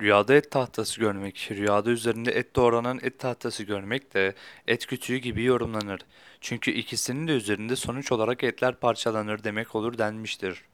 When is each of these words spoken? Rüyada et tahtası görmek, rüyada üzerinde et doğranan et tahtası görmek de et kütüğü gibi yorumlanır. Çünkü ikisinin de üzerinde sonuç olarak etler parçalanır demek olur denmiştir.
Rüyada 0.00 0.34
et 0.34 0.50
tahtası 0.50 1.00
görmek, 1.00 1.48
rüyada 1.50 1.90
üzerinde 1.90 2.30
et 2.32 2.56
doğranan 2.56 2.98
et 3.02 3.18
tahtası 3.18 3.62
görmek 3.62 4.14
de 4.14 4.34
et 4.66 4.86
kütüğü 4.86 5.16
gibi 5.16 5.42
yorumlanır. 5.44 6.00
Çünkü 6.40 6.70
ikisinin 6.70 7.28
de 7.28 7.32
üzerinde 7.32 7.76
sonuç 7.76 8.12
olarak 8.12 8.44
etler 8.44 8.80
parçalanır 8.80 9.44
demek 9.44 9.74
olur 9.74 9.98
denmiştir. 9.98 10.64